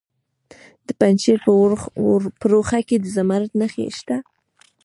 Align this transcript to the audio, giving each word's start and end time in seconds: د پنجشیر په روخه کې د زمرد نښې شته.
د 0.87 0.89
پنجشیر 0.99 1.37
په 2.39 2.45
روخه 2.53 2.79
کې 2.87 2.97
د 2.99 3.05
زمرد 3.15 3.51
نښې 3.59 3.87
شته. 3.97 4.17